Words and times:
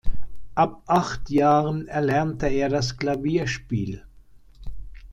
Ab 0.55 0.81
acht 0.87 1.29
Jahren 1.29 1.87
erlernte 1.87 2.47
er 2.47 2.69
das 2.69 2.97
Klavierspiel. 2.97 4.03